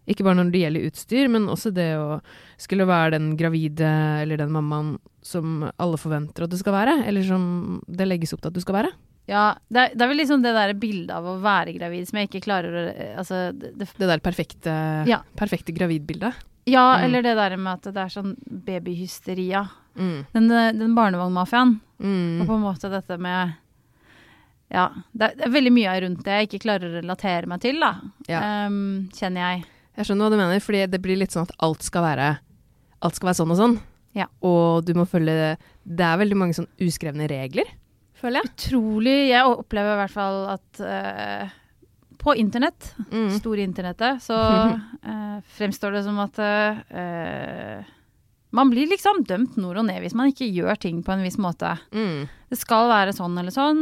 Ikke 0.08 0.24
bare 0.24 0.40
når 0.40 0.54
det 0.54 0.62
gjelder 0.62 0.88
utstyr, 0.88 1.28
men 1.34 1.50
også 1.52 1.74
det 1.76 1.90
å 2.00 2.22
skulle 2.64 2.88
være 2.88 3.18
den 3.18 3.34
gravide 3.40 3.90
eller 4.24 4.40
den 4.40 4.54
mammaen 4.56 4.94
som 5.26 5.66
alle 5.76 6.00
forventer 6.00 6.46
at 6.46 6.54
du 6.54 6.56
skal 6.62 6.78
være, 6.78 6.94
eller 7.10 7.28
som 7.28 7.82
det 7.92 8.08
legges 8.08 8.32
opp 8.38 8.46
til 8.46 8.54
at 8.54 8.56
du 8.56 8.64
skal 8.64 8.80
være. 8.80 8.94
Ja, 9.28 9.50
det 9.68 9.82
er, 9.82 9.96
det 10.00 10.06
er 10.06 10.12
vel 10.14 10.22
liksom 10.22 10.44
det 10.46 10.54
der 10.56 10.72
bildet 10.80 11.12
av 11.12 11.26
å 11.28 11.34
være 11.44 11.74
gravid 11.76 12.08
som 12.08 12.22
jeg 12.22 12.30
ikke 12.30 12.46
klarer 12.46 12.72
å 12.72 12.84
eh, 12.94 13.10
Altså, 13.20 13.50
det, 13.52 13.74
det, 13.76 13.90
Det 14.00 14.08
der 14.08 14.24
perfekte, 14.24 14.76
Ja. 15.10 15.18
perfekte 15.36 15.76
gravidbildet. 15.76 16.38
Ja, 16.68 16.84
Mm. 16.98 17.04
eller 17.06 17.24
det 17.24 17.36
der 17.40 17.58
med 17.58 17.74
at 17.74 17.94
det 17.94 18.02
er 18.04 18.12
sånn 18.14 18.34
babyhysteria. 18.66 19.64
Mm. 19.98 20.26
Den, 20.34 20.52
eh, 20.52 20.72
den 20.78 20.96
barnevognmafiaen. 20.96 21.80
Mm. 22.02 22.42
Og 22.42 22.48
på 22.48 22.54
en 22.58 22.66
måte 22.68 22.90
dette 22.92 23.18
med 23.20 23.56
Ja, 24.70 24.90
det 25.16 25.30
er, 25.30 25.36
det 25.40 25.48
veldig 25.54 25.72
mye 25.72 25.94
rundt 26.04 26.24
det 26.26 26.34
jeg 26.42 26.48
ikke 26.50 26.60
klarer 26.66 26.90
å 26.90 26.98
relatere 27.02 27.48
meg 27.48 27.62
til, 27.64 27.78
da. 27.80 27.94
Ja. 28.28 28.42
Um, 28.68 29.08
kjenner 29.16 29.46
jeg. 29.56 29.62
Jeg 29.96 30.06
skjønner 30.10 30.28
hva 30.28 30.34
du 30.34 30.38
mener, 30.42 30.60
fordi 30.60 30.82
det 30.92 31.00
blir 31.02 31.16
litt 31.22 31.32
sånn 31.32 31.48
at 31.48 31.54
alt 31.64 31.82
skal 31.88 32.04
være, 32.04 32.26
alt 33.02 33.16
skal 33.16 33.30
være 33.30 33.40
sånn 33.40 33.54
og 33.56 33.58
sånn. 33.62 33.78
Ja. 34.18 34.26
Og 34.44 34.84
du 34.84 34.92
må 34.98 35.06
følge 35.08 35.56
Det 35.88 36.04
er 36.04 36.18
veldig 36.20 36.36
mange 36.36 36.54
sånn 36.58 36.68
uskrevne 36.84 37.30
regler, 37.32 37.64
føler 38.20 38.42
jeg. 38.44 38.52
Utrolig 38.52 39.16
Jeg 39.30 39.46
opplever 39.46 39.94
i 39.94 40.00
hvert 40.02 40.16
fall 40.18 40.40
at 40.58 40.82
eh, 40.84 41.50
på 42.28 42.36
internett, 42.40 42.92
Mm. 43.08 43.30
store 43.40 43.64
internettet, 43.64 44.22
så 44.28 44.36
eh, 45.08 45.38
fremstår 45.58 45.96
det 45.98 46.04
som 46.06 46.20
at 46.24 46.40
eh, 46.44 47.86
man 48.58 48.70
blir 48.72 48.88
liksom 48.90 49.24
dømt 49.28 49.58
nord 49.60 49.78
og 49.82 49.86
ned 49.90 50.00
hvis 50.04 50.16
man 50.18 50.30
ikke 50.32 50.48
gjør 50.50 50.80
ting 50.80 51.02
på 51.04 51.12
en 51.14 51.24
viss 51.26 51.36
måte. 51.42 51.74
Mm. 51.94 52.28
Det 52.50 52.58
skal 52.58 52.88
være 52.90 53.14
sånn 53.16 53.36
eller 53.38 53.52
sånn. 53.54 53.82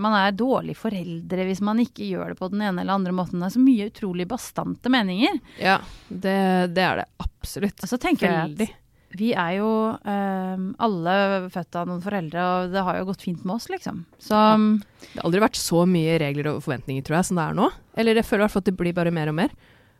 Man 0.00 0.16
er 0.16 0.32
dårlige 0.36 0.80
foreldre 0.80 1.44
hvis 1.46 1.60
man 1.64 1.78
ikke 1.84 2.08
gjør 2.08 2.32
det 2.32 2.38
på 2.40 2.48
den 2.52 2.64
ene 2.64 2.80
eller 2.82 2.96
andre 2.96 3.12
måten. 3.16 3.40
Det 3.42 3.50
er 3.50 3.54
så 3.58 3.62
mye 3.62 3.90
utrolig 3.92 4.26
bastante 4.30 4.90
meninger. 4.92 5.36
Ja, 5.60 5.78
det, 6.08 6.36
det 6.74 6.82
er 6.88 7.02
det 7.02 7.06
absolutt. 7.22 7.76
Og 7.84 7.92
så 7.92 8.00
tenker 8.02 8.26
jeg 8.26 8.40
Veldig. 8.56 8.70
at 8.72 8.82
vi 9.16 9.30
er 9.32 9.56
jo 9.58 9.70
eh, 9.96 10.66
alle 10.86 11.14
født 11.54 11.78
av 11.80 11.88
noen 11.88 12.02
foreldre, 12.04 12.42
og 12.44 12.74
det 12.74 12.84
har 12.88 12.98
jo 13.00 13.08
gått 13.08 13.24
fint 13.24 13.46
med 13.46 13.56
oss, 13.56 13.70
liksom. 13.72 14.04
Så 14.22 14.36
Det 14.36 15.16
har 15.16 15.28
aldri 15.28 15.42
vært 15.46 15.60
så 15.60 15.86
mye 15.88 16.18
regler 16.22 16.52
og 16.52 16.60
forventninger, 16.66 17.06
tror 17.06 17.20
jeg, 17.20 17.30
som 17.30 17.40
det 17.40 17.46
er 17.48 17.56
nå. 17.58 17.70
Eller 17.96 18.20
jeg 18.20 18.28
føler 18.28 18.44
i 18.44 18.46
hvert 18.46 18.56
fall 18.56 18.66
at 18.66 18.70
det 18.70 18.78
blir 18.82 18.96
bare 18.96 19.14
mer 19.14 19.32
og 19.32 19.38
mer. 19.40 19.56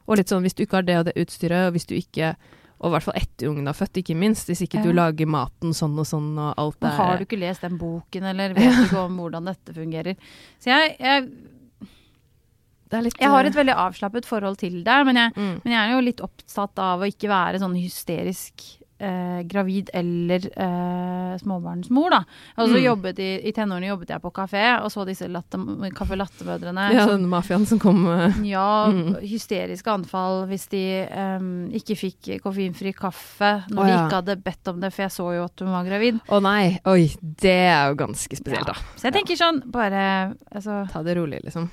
Og 0.06 0.20
litt 0.20 0.30
sånn, 0.30 0.44
hvis 0.46 0.54
du 0.54 0.62
ikke 0.64 0.80
har 0.80 0.86
det 0.86 1.00
og 1.00 1.08
det 1.08 1.16
utstyret, 1.18 1.68
og 1.68 1.76
hvis 1.76 1.88
du 1.90 1.96
ikke 1.98 2.36
og 2.76 2.90
i 2.90 2.92
hvert 2.92 3.06
fall 3.06 3.16
etter 3.16 3.48
ungen 3.48 3.70
er 3.70 3.76
født, 3.76 4.02
ikke 4.02 4.16
minst. 4.18 4.50
Hvis 4.50 4.60
ikke 4.66 4.82
Ja. 4.82 4.84
du 4.84 4.92
lager 4.92 5.26
maten 5.26 5.72
sånn 5.72 5.96
og 5.98 6.04
sånn, 6.04 6.36
og 6.36 6.54
alt 6.60 6.84
er 6.84 6.92
har 6.92 7.16
du 7.16 7.24
ikke 7.24 7.40
lest 7.40 7.62
den 7.62 7.78
boken, 7.78 8.22
eller 8.22 8.52
vet 8.52 8.76
du 8.76 8.82
ikke 8.84 9.04
om 9.06 9.16
hvordan 9.16 9.48
dette 9.48 9.72
fungerer. 9.72 10.16
Så 10.60 10.68
jeg, 10.68 10.96
jeg, 11.00 11.30
det 12.90 12.98
er 12.98 13.02
litt, 13.02 13.18
jeg 13.18 13.32
har 13.32 13.44
et 13.44 13.54
eh, 13.54 13.60
veldig 13.64 13.76
avslappet 13.80 14.28
forhold 14.28 14.58
til 14.58 14.84
det, 14.84 14.98
men 15.08 15.16
jeg, 15.16 15.32
mm. 15.34 15.54
men 15.64 15.72
jeg 15.72 15.80
er 15.80 15.94
jo 15.94 16.04
litt 16.04 16.20
opptatt 16.20 16.78
av 16.78 17.00
å 17.00 17.08
ikke 17.08 17.32
være 17.32 17.62
sånn 17.62 17.78
hysterisk 17.80 18.66
eh, 18.98 19.42
gravid 19.44 19.90
eller 19.94 20.46
eh, 20.56 21.36
småbarnsmor, 21.38 22.10
da. 22.10 22.20
Og 22.56 22.68
så 22.68 22.76
Mm. 22.76 22.84
jobbet 22.84 23.18
i, 23.18 23.28
I 23.48 23.52
tenårene 23.52 23.88
jobbet 23.90 24.08
jeg 24.08 24.22
på 24.22 24.32
kafé 24.32 24.62
og 24.82 24.90
så 24.90 25.04
disse 25.06 25.28
latte, 25.28 25.58
Kaffe 25.94 26.16
Latte-mødrene. 26.16 26.92
Ja, 26.94 27.04
som- 27.06 27.20
den 27.20 27.28
mafiaen 27.30 27.66
som 27.66 27.78
kom 27.78 28.06
eh, 28.08 28.32
Ja, 28.44 28.86
Mm. 28.90 29.16
hysteriske 29.20 29.86
anfall 29.92 30.46
hvis 30.48 30.68
de 30.70 31.06
em, 31.10 31.70
ikke 31.72 31.96
fikk 31.96 32.40
koffeinfri 32.42 32.94
kaffe 32.94 33.64
når 33.70 33.82
Å, 33.82 33.86
de 33.86 33.92
ikke 33.92 34.20
hadde 34.22 34.36
bedt 34.42 34.68
om 34.68 34.80
det, 34.80 34.92
for 34.92 35.02
jeg 35.02 35.10
så 35.10 35.34
jo 35.36 35.44
at 35.44 35.60
hun 35.60 35.68
var 35.72 35.84
gravid. 35.84 36.20
Å 36.28 36.40
nei, 36.42 36.78
oi, 36.86 37.10
det 37.20 37.50
er 37.70 37.88
jo 37.90 37.94
ganske 37.96 38.36
spesielt, 38.36 38.66
Ja. 38.66 38.72
da. 38.72 38.80
Så 38.96 39.02
jeg 39.10 39.12
tenker 39.14 39.36
sånn, 39.36 39.62
bare 39.70 40.34
altså 40.54 40.88
Ta 40.90 41.02
det 41.02 41.16
rolig, 41.16 41.42
liksom. 41.44 41.68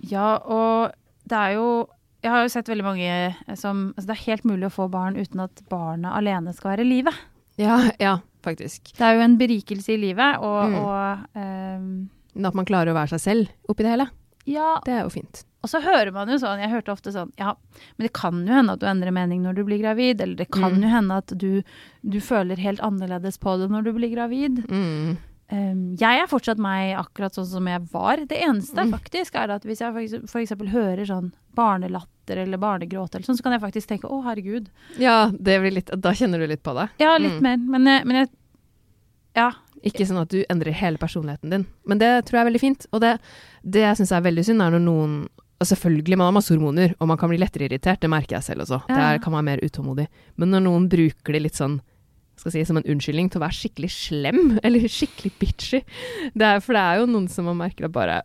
Ja, 0.00 0.36
og 0.44 0.92
det 1.26 1.36
er 1.38 1.54
jo 1.54 1.88
Jeg 2.24 2.32
har 2.32 2.42
jo 2.46 2.48
sett 2.54 2.68
veldig 2.72 2.84
mange 2.86 3.56
som 3.60 3.86
Altså, 3.94 4.06
det 4.08 4.14
er 4.16 4.22
helt 4.32 4.44
mulig 4.48 4.66
å 4.70 4.72
få 4.72 4.86
barn 4.90 5.16
uten 5.20 5.42
at 5.44 5.60
barnet 5.70 6.08
alene 6.16 6.54
skal 6.56 6.72
være 6.74 6.86
i 6.86 6.88
livet. 6.88 7.14
Ja, 7.60 7.76
ja, 8.00 8.16
faktisk. 8.42 8.94
Det 8.96 9.04
er 9.04 9.18
jo 9.18 9.24
en 9.26 9.36
berikelse 9.38 9.92
i 9.94 10.00
livet, 10.00 10.40
og, 10.42 10.70
Mm. 10.72 10.78
og 10.80 11.38
um, 11.38 12.10
Men 12.34 12.46
at 12.50 12.54
man 12.58 12.64
klarer 12.66 12.90
å 12.90 12.96
være 12.96 13.12
seg 13.14 13.20
selv 13.20 13.52
oppi 13.70 13.84
det 13.84 13.92
hele, 13.94 14.08
Ja, 14.46 14.80
det 14.84 14.92
er 14.92 15.02
jo 15.04 15.12
fint. 15.14 15.44
Og 15.64 15.70
så 15.70 15.78
hører 15.80 16.10
man 16.12 16.28
jo 16.28 16.36
sånn, 16.36 16.58
jeg 16.60 16.68
hørte 16.72 16.92
ofte 16.92 17.12
sånn, 17.14 17.30
ja, 17.40 17.54
men 17.96 18.04
det 18.08 18.12
kan 18.12 18.42
jo 18.46 18.52
hende 18.52 18.72
at 18.74 18.80
du 18.82 18.86
endrer 18.90 19.12
mening 19.16 19.40
når 19.46 19.54
du 19.56 19.62
blir 19.64 19.78
gravid, 19.80 20.20
eller 20.20 20.34
det 20.36 20.50
kan 20.50 20.74
Mm. 20.74 20.82
jo 20.82 20.88
hende 20.92 21.16
at 21.16 21.32
du, 21.38 21.62
du 22.04 22.18
føler 22.20 22.56
helt 22.60 22.80
annerledes 22.84 23.38
på 23.40 23.54
det 23.60 23.70
når 23.70 23.84
du 23.84 23.92
blir 23.94 24.10
gravid. 24.12 24.64
Mm. 24.68 25.16
Ehm, 25.52 25.96
jeg 26.00 26.22
er 26.22 26.26
fortsatt 26.26 26.58
meg 26.58 26.94
akkurat 26.96 27.34
sånn 27.36 27.46
som 27.46 27.66
jeg 27.68 27.80
var. 27.92 28.16
Det 28.26 28.38
eneste 28.40 28.74
Mm. 28.84 28.90
faktisk 28.98 29.34
er 29.34 29.50
at 29.50 29.62
hvis 29.62 29.78
jeg 29.80 29.92
eksempel 30.40 30.68
hører 30.72 31.04
sånn 31.04 31.32
barnelatter 31.54 32.38
eller 32.38 32.56
barnegråt 32.58 33.14
eller 33.14 33.24
sånn, 33.26 33.36
så 33.36 33.42
kan 33.42 33.52
jeg 33.52 33.60
faktisk 33.60 33.86
tenke 33.88 34.08
å 34.10 34.22
herregud. 34.24 34.68
Ja, 34.98 35.28
det 35.30 35.60
blir 35.60 35.70
litt, 35.72 35.90
da 36.00 36.10
kjenner 36.12 36.38
du 36.38 36.46
litt 36.46 36.62
på 36.62 36.74
det. 36.74 36.88
Ja, 36.98 37.16
litt 37.18 37.32
Mm. 37.38 37.42
mer. 37.42 37.56
Men, 37.58 37.84
men 38.06 38.16
jeg 38.16 38.28
Ja. 39.36 39.50
Ikke 39.84 40.06
sånn 40.06 40.20
at 40.22 40.28
du 40.30 40.44
endrer 40.48 40.72
hele 40.72 40.96
personligheten 40.96 41.50
din. 41.50 41.66
Men 41.86 41.98
det 41.98 42.24
tror 42.24 42.38
jeg 42.38 42.46
er 42.46 42.50
veldig 42.50 42.60
fint. 42.60 42.86
Og 42.92 43.00
det, 43.02 43.20
det 43.68 43.80
jeg 43.82 43.96
syns 43.98 44.12
er 44.12 44.22
veldig 44.22 44.44
synd, 44.46 44.62
er 44.62 44.70
når 44.70 44.80
noen 44.84 45.28
og 45.60 45.66
Selvfølgelig, 45.68 46.16
man 46.18 46.26
har 46.26 46.32
masse 46.40 46.50
hormoner, 46.52 46.94
og 47.00 47.08
man 47.08 47.16
kan 47.16 47.28
bli 47.30 47.38
lettere 47.38 47.68
irritert. 47.68 48.00
Det 48.00 48.10
merker 48.10 48.36
jeg 48.36 48.42
selv 48.42 48.62
også. 48.62 48.86
Det 48.86 48.96
Ja. 48.96 49.12
er, 49.14 49.18
kan 49.18 49.32
være 49.32 49.44
mer 49.44 49.58
utålmodig. 49.58 50.08
Men 50.36 50.50
når 50.50 50.62
noen 50.62 50.88
bruker 50.90 51.32
det 51.32 51.42
litt 51.42 51.54
sånn 51.54 51.80
skal 52.36 52.52
si, 52.54 52.64
som 52.66 52.76
en 52.80 52.86
unnskyldning 52.94 53.30
til 53.30 53.40
å 53.40 53.44
være 53.46 53.58
skikkelig 53.60 53.90
slem, 53.94 54.40
eller 54.64 54.88
skikkelig 54.90 55.32
bitchy 55.40 55.82
det 56.34 56.46
er, 56.48 56.60
For 56.64 56.74
det 56.76 56.82
er 56.86 57.02
jo 57.02 57.10
noen 57.10 57.28
som 57.30 57.44
man 57.50 57.60
merker 57.62 57.86
at 57.88 57.92
bare 57.94 58.22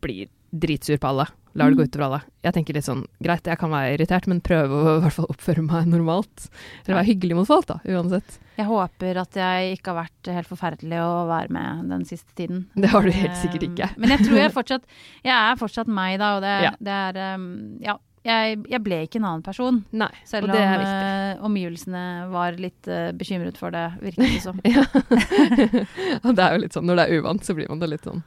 blir 0.00 0.28
dritsur 0.56 0.96
på 1.02 1.08
alle. 1.10 1.26
Lar 1.56 1.70
det 1.72 1.76
gå 1.78 1.84
Mm. 1.84 1.88
utover 1.88 2.04
alle. 2.04 2.18
Jeg 2.44 2.52
tenker 2.52 2.74
litt 2.76 2.84
sånn, 2.84 3.06
greit, 3.24 3.44
jeg 3.48 3.56
kan 3.58 3.70
være 3.72 3.94
irritert, 3.96 4.26
men 4.28 4.42
prøve 4.44 4.68
å 4.76 4.96
i 4.98 5.00
hvert 5.06 5.14
fall 5.16 5.28
oppføre 5.32 5.62
meg 5.64 5.86
normalt. 5.88 6.50
Eller 6.84 6.98
være 7.00 7.08
hyggelig 7.08 7.36
mot 7.38 7.48
folk, 7.48 7.64
da, 7.70 7.78
uansett. 7.88 8.38
Jeg 8.58 8.66
håper 8.68 9.16
at 9.20 9.36
jeg 9.40 9.76
ikke 9.78 9.92
har 9.94 9.98
vært 10.04 10.30
helt 10.32 10.48
forferdelig 10.48 11.00
å 11.00 11.26
være 11.28 11.52
med 11.56 11.88
den 11.92 12.04
siste 12.08 12.28
tiden. 12.36 12.66
Det 12.76 12.88
har 12.92 13.02
du 13.04 13.10
helt 13.12 13.36
sikkert 13.40 13.64
Ehm, 13.64 13.72
ikke. 13.72 13.88
Men 13.96 14.12
jeg 14.14 14.26
tror 14.28 14.38
jeg 14.40 14.52
fortsatt 14.58 14.84
Jeg 15.24 15.32
er 15.36 15.56
fortsatt 15.60 15.88
meg, 15.88 16.18
da, 16.20 16.30
og 16.36 16.44
det, 16.44 16.54
Ja. 16.68 16.72
det 16.80 16.92
er 16.92 17.20
ehm, 17.24 17.48
Ja. 17.84 17.96
Jeg, 18.26 18.56
jeg 18.72 18.80
ble 18.82 18.96
ikke 19.06 19.20
en 19.20 19.26
annen 19.28 19.42
person. 19.46 19.76
Nei, 19.94 20.08
Selv 20.26 20.48
om 20.48 20.54
det 20.56 20.62
eh, 20.66 21.36
omgivelsene 21.46 22.00
var 22.32 22.56
litt 22.58 22.88
uh, 22.90 23.12
bekymret 23.14 23.58
for 23.60 23.70
det, 23.70 23.84
virket 24.02 24.32
det 24.34 24.40
som. 24.42 24.58
Og 26.26 26.32
det 26.34 26.42
er 26.46 26.56
jo 26.56 26.62
litt 26.64 26.74
sånn, 26.76 26.86
når 26.88 26.98
det 27.00 27.04
er 27.06 27.20
uvant, 27.20 27.44
så 27.46 27.54
blir 27.56 27.68
man 27.70 27.82
da 27.82 27.88
litt 27.90 28.06
sånn 28.06 28.22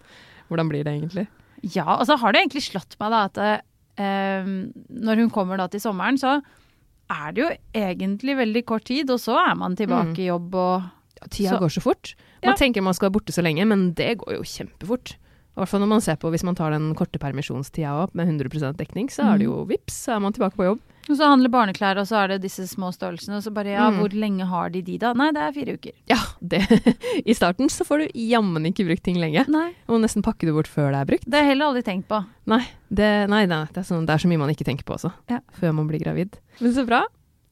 Hvordan 0.49 0.69
blir 0.71 0.85
det 0.87 0.93
egentlig? 0.95 1.25
Ja, 1.75 1.97
og 1.99 2.05
så 2.07 2.15
har 2.17 2.31
det 2.33 2.39
egentlig 2.45 2.63
slått 2.65 2.95
meg 3.01 3.11
da 3.13 3.19
at 3.27 3.37
uh, 3.99 4.47
når 4.89 5.19
hun 5.25 5.29
kommer 5.35 5.59
da 5.59 5.67
til 5.69 5.83
sommeren, 5.83 6.17
så 6.17 6.37
er 7.09 7.33
det 7.35 7.43
jo 7.43 7.49
egentlig 7.77 8.37
veldig 8.39 8.63
kort 8.69 8.85
tid, 8.87 9.09
og 9.13 9.19
så 9.21 9.35
er 9.41 9.55
man 9.59 9.75
tilbake 9.77 10.13
Mm. 10.15 10.21
i 10.23 10.27
jobb 10.29 10.55
og 10.55 11.29
tida 11.33 11.51
Så- 11.57 11.59
går 11.61 11.73
så 11.75 11.81
fort. 11.83 12.13
Man 12.43 12.53
Ja. 12.53 12.55
tenker 12.55 12.81
man 12.85 12.93
skal 12.95 13.09
være 13.09 13.17
borte 13.19 13.33
så 13.35 13.43
lenge, 13.43 13.65
men 13.67 13.91
det 13.93 14.17
går 14.23 14.37
jo 14.37 14.41
kjempefort. 14.47 15.15
I 15.59 15.61
hvert 15.65 15.71
fall 15.73 15.81
når 15.83 15.89
man 15.91 16.01
ser 16.05 16.15
på, 16.15 16.29
Hvis 16.31 16.45
man 16.47 16.55
tar 16.55 16.71
den 16.71 16.93
korte 16.95 17.19
permisjonstida 17.19 17.91
opp 18.05 18.13
med 18.15 18.29
100% 18.31 18.77
dekning, 18.79 19.09
så 19.11 19.25
er 19.33 19.41
det 19.41 19.49
jo 19.49 19.65
vips, 19.67 20.05
så 20.05 20.15
er 20.15 20.21
man 20.23 20.31
tilbake 20.31 20.55
på 20.55 20.63
jobb. 20.69 20.79
Og 21.09 21.17
så 21.17 21.25
handler 21.27 21.49
barneklær, 21.49 21.97
og 21.99 22.05
så 22.07 22.19
er 22.21 22.27
det 22.35 22.37
disse 22.43 22.63
små 22.69 22.91
størrelsene. 22.93 23.39
Og 23.39 23.43
så 23.43 23.51
bare 23.51 23.73
ja, 23.73 23.89
Mm. 23.89 23.97
hvor 23.99 24.13
lenge 24.13 24.45
har 24.47 24.69
de 24.69 24.81
de 24.85 24.97
da? 25.01 25.11
Nei, 25.17 25.31
det 25.35 25.41
er 25.41 25.51
fire 25.57 25.73
uker. 25.75 25.91
Ja, 26.07 26.19
det, 26.39 26.61
I 27.25 27.33
starten 27.33 27.67
så 27.67 27.83
får 27.83 28.05
du 28.05 28.19
jammen 28.29 28.63
ikke 28.69 28.85
brukt 28.87 29.03
ting 29.03 29.17
lenge. 29.19 29.43
Nei, 29.49 29.73
må 29.89 29.99
nesten 29.99 30.23
pakke 30.23 30.45
det 30.47 30.53
bort 30.55 30.67
før 30.69 30.91
det 30.93 31.01
er 31.01 31.05
brukt. 31.11 31.25
det 31.27 31.33
har 31.35 31.43
jeg 31.43 31.55
heller 31.57 31.73
aldri 31.73 31.83
tenkt 31.83 32.07
på. 32.07 32.23
Nei, 32.47 32.61
det, 32.93 33.11
nei, 33.27 33.45
nei 33.49 33.65
det, 33.73 33.81
er 33.83 33.89
sånn, 33.89 34.05
det 34.05 34.13
er 34.15 34.23
så 34.23 34.29
mye 34.31 34.39
man 34.45 34.49
ikke 34.53 34.63
tenker 34.69 34.85
på 34.85 34.95
også, 34.95 35.11
Ja. 35.29 35.41
før 35.59 35.73
man 35.73 35.87
blir 35.89 35.99
gravid. 35.99 36.37
Men 36.61 36.71
så 36.77 36.85
bra. 36.87 37.03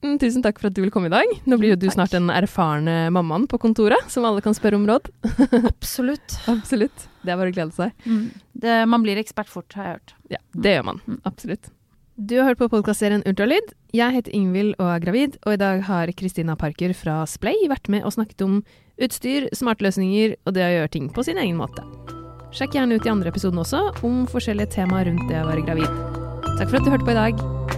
Mm, 0.05 0.19
Tusen 0.21 0.43
takk 0.45 0.59
for 0.61 0.69
at 0.69 0.75
du 0.77 0.83
vil 0.83 0.91
komme 0.93 1.09
i 1.09 1.13
dag. 1.13 1.31
Nå 1.49 1.57
blir 1.57 1.71
jo 1.73 1.77
du 1.79 1.87
Takk. 1.87 1.95
snart 1.95 2.13
den 2.13 2.29
erfarne 2.29 3.07
mammaen 3.13 3.47
på 3.49 3.57
kontoret, 3.61 3.97
som 4.13 4.25
alle 4.29 4.43
kan 4.45 4.53
spørre 4.53 4.77
om 4.77 4.85
råd. 4.85 5.09
Absolutt. 5.71 6.37
Absolutt. 6.51 7.07
Det 7.25 7.33
er 7.33 7.39
bare 7.39 7.49
å 7.49 7.55
glede 7.55 7.73
seg. 7.73 7.95
Mm. 8.05 8.27
Det, 8.53 8.75
man 8.91 9.01
blir 9.05 9.17
ekspert 9.17 9.49
fort, 9.49 9.73
har 9.73 9.87
jeg 9.89 9.97
hørt. 9.97 10.13
Ja, 10.35 10.41
det 10.53 10.75
gjør 10.77 10.85
man. 10.91 11.01
Mm. 11.07 11.17
Absolutt. 11.25 11.71
Du 12.17 12.35
har 12.39 12.47
hørt 12.49 12.61
på 12.61 12.69
podkastserien 12.73 13.21
Ultralyd. 13.29 13.73
Jeg 13.93 14.13
heter 14.15 14.33
Ingvild 14.37 14.75
og 14.81 14.87
er 14.89 15.01
gravid, 15.03 15.35
og 15.45 15.53
i 15.53 15.61
dag 15.61 15.83
har 15.89 16.13
Kristina 16.17 16.55
Parker 16.57 16.93
fra 16.97 17.19
Splay 17.29 17.67
vært 17.69 17.89
med 17.93 18.05
og 18.05 18.13
snakket 18.15 18.41
om 18.45 18.59
utstyr, 19.01 19.49
smartløsninger 19.53 20.33
og 20.45 20.55
det 20.57 20.65
å 20.65 20.71
gjøre 20.79 20.93
ting 20.93 21.11
på 21.13 21.25
sin 21.25 21.37
egen 21.41 21.57
måte. 21.61 21.85
Sjekk 22.57 22.77
gjerne 22.79 22.97
ut 22.97 23.05
de 23.05 23.13
andre 23.13 23.29
episodene 23.33 23.61
også, 23.61 23.83
om 24.07 24.23
forskjellige 24.29 24.73
temaer 24.79 25.11
rundt 25.11 25.29
det 25.29 25.43
å 25.43 25.49
være 25.49 25.65
gravid. 25.67 26.01
Takk 26.57 26.69
for 26.71 26.79
at 26.79 26.85
du 26.87 26.93
hørte 26.95 27.05
på 27.05 27.13
i 27.13 27.19
dag. 27.21 27.76